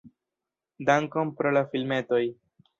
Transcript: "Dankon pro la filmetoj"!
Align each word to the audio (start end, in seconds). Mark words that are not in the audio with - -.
"Dankon 0.89 1.35
pro 1.43 1.53
la 1.59 1.65
filmetoj"! 1.77 2.27